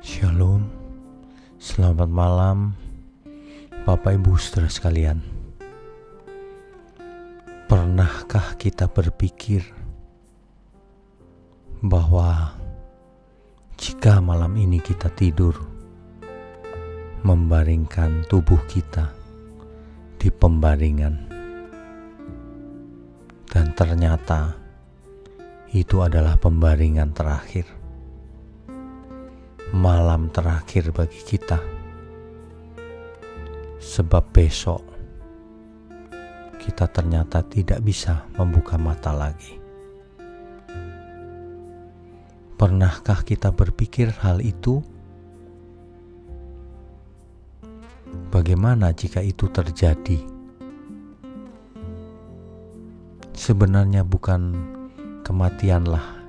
Shalom, 0.00 0.64
selamat 1.60 2.08
malam 2.08 2.72
Bapak 3.84 4.16
Ibu 4.16 4.32
saudara 4.40 4.72
sekalian. 4.72 5.20
Pernahkah 7.68 8.56
kita 8.56 8.88
berpikir 8.88 9.60
bahwa 11.84 12.56
jika 13.76 14.24
malam 14.24 14.56
ini 14.56 14.80
kita 14.80 15.12
tidur 15.12 15.52
membaringkan 17.20 18.24
tubuh 18.24 18.64
kita 18.72 19.12
di 20.16 20.32
pembaringan 20.32 21.28
dan 23.52 23.76
ternyata 23.76 24.56
itu 25.76 26.00
adalah 26.00 26.40
pembaringan 26.40 27.12
terakhir 27.12 27.68
malam 29.70 30.26
terakhir 30.34 30.90
bagi 30.90 31.22
kita, 31.22 31.62
sebab 33.78 34.26
besok 34.34 34.82
kita 36.58 36.90
ternyata 36.90 37.46
tidak 37.46 37.78
bisa 37.86 38.26
membuka 38.34 38.74
mata 38.74 39.14
lagi. 39.14 39.62
Pernahkah 42.58 43.22
kita 43.24 43.54
berpikir 43.54 44.12
hal 44.20 44.42
itu? 44.44 44.82
Bagaimana 48.34 48.90
jika 48.90 49.22
itu 49.22 49.48
terjadi? 49.48 50.18
Sebenarnya 53.32 54.04
bukan 54.04 54.52
kematianlah 55.24 56.20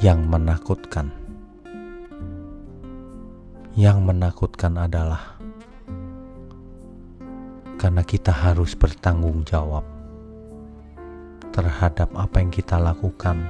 yang 0.00 0.24
menakutkan 0.24 1.19
yang 3.78 4.02
menakutkan 4.02 4.74
adalah 4.74 5.38
karena 7.78 8.02
kita 8.02 8.34
harus 8.34 8.74
bertanggung 8.74 9.46
jawab 9.46 9.86
terhadap 11.54 12.10
apa 12.18 12.42
yang 12.42 12.50
kita 12.50 12.82
lakukan 12.82 13.46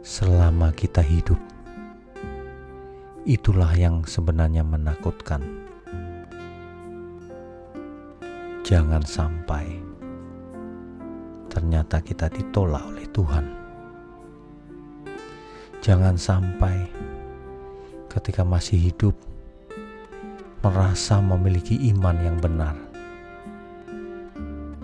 selama 0.00 0.72
kita 0.72 1.04
hidup. 1.04 1.36
Itulah 3.28 3.76
yang 3.76 4.00
sebenarnya 4.08 4.64
menakutkan. 4.64 5.44
Jangan 8.64 9.04
sampai 9.04 9.76
ternyata 11.52 12.00
kita 12.00 12.32
ditolak 12.32 12.80
oleh 12.80 13.06
Tuhan. 13.12 13.46
Jangan 15.84 16.16
sampai 16.18 17.06
ketika 18.16 18.48
masih 18.48 18.80
hidup 18.80 19.12
merasa 20.64 21.20
memiliki 21.20 21.76
iman 21.92 22.16
yang 22.16 22.40
benar, 22.40 22.72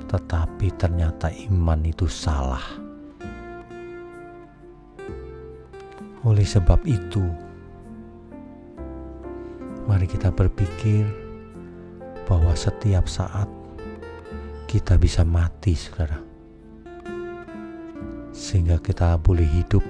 tetapi 0.05 0.69
ternyata 0.77 1.33
iman 1.49 1.81
itu 1.81 2.05
salah. 2.05 2.61
Oleh 6.29 6.45
sebab 6.45 6.85
itu, 6.85 7.25
mari 9.89 10.05
kita 10.05 10.29
berpikir 10.29 11.09
bahwa 12.29 12.53
setiap 12.53 13.09
saat 13.09 13.49
kita 14.69 15.01
bisa 15.01 15.25
mati, 15.25 15.73
saudara, 15.73 16.21
sehingga 18.31 18.77
kita 18.77 19.17
boleh 19.19 19.49
hidup 19.49 19.83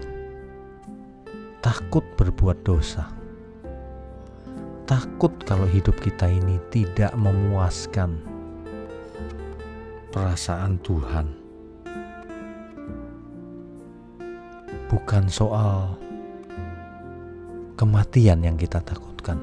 takut 1.61 2.07
berbuat 2.17 2.65
dosa 2.65 3.22
takut 4.85 5.33
kalau 5.47 5.67
hidup 5.71 5.95
kita 6.03 6.27
ini 6.27 6.59
tidak 6.75 7.15
memuaskan 7.15 8.19
perasaan 10.11 10.77
Tuhan. 10.83 11.27
Bukan 14.93 15.25
soal 15.33 15.97
kematian 17.81 18.45
yang 18.45 18.61
kita 18.61 18.85
takutkan, 18.85 19.41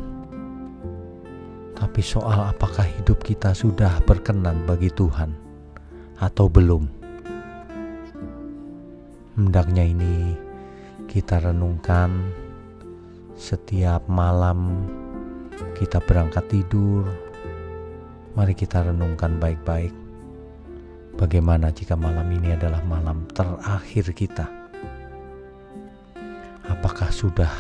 tapi 1.74 2.06
soal 2.06 2.54
apakah 2.54 2.86
hidup 2.86 3.18
kita 3.26 3.58
sudah 3.58 3.98
berkenan 4.06 4.62
bagi 4.70 4.94
Tuhan 4.94 5.34
atau 6.22 6.46
belum. 6.46 6.86
Hendaknya 9.42 9.90
ini 9.90 10.38
kita 11.10 11.42
renungkan 11.42 12.30
setiap 13.34 14.06
malam 14.06 14.86
kita 15.76 16.00
berangkat 16.04 16.48
tidur, 16.48 17.04
mari 18.36 18.56
kita 18.56 18.88
renungkan 18.88 19.40
baik-baik. 19.40 19.92
Bagaimana 21.20 21.68
jika 21.76 22.00
malam 22.00 22.28
ini 22.32 22.56
adalah 22.56 22.80
malam 22.88 23.28
terakhir 23.36 24.16
kita? 24.16 24.48
Apakah 26.70 27.12
sudah 27.12 27.52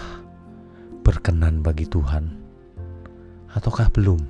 berkenan 1.04 1.60
bagi 1.60 1.84
Tuhan, 1.84 2.32
ataukah 3.52 3.92
belum? 3.92 4.22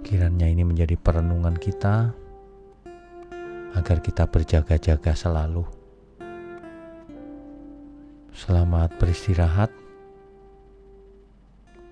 Kiranya 0.00 0.48
ini 0.48 0.64
menjadi 0.64 0.96
perenungan 0.96 1.60
kita 1.60 2.16
agar 3.76 3.98
kita 4.00 4.24
berjaga-jaga 4.24 5.12
selalu. 5.12 5.68
Selamat 8.32 8.96
beristirahat. 8.96 9.87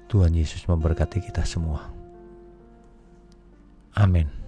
Tuhan 0.06 0.32
Yesus 0.34 0.62
memberkati 0.70 1.18
kita 1.18 1.42
semua. 1.42 1.90
Amin. 3.96 4.45